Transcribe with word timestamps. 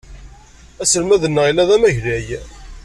Aselmad-nneɣ 0.81 1.45
yella 1.47 1.69
d 1.69 1.71
amaglay. 1.75 2.27